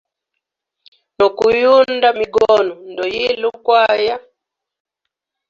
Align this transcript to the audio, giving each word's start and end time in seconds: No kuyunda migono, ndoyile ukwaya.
No 1.17 1.27
kuyunda 1.37 2.07
migono, 2.19 2.73
ndoyile 2.91 3.45
ukwaya. 3.53 4.15